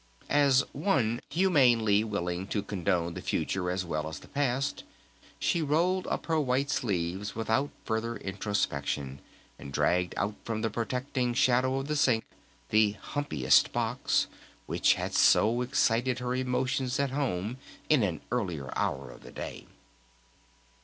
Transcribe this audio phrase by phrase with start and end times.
[0.31, 4.83] As one humanely willing to condone the future as well as the past
[5.37, 9.19] she rolled up her white sleeves without further introspection,
[9.59, 12.25] and dragged out from the protecting shadow of the sink
[12.69, 14.25] the "humpiest box"
[14.65, 17.57] which had so excited her emotions at home
[17.87, 19.67] in an earlier hour of the day.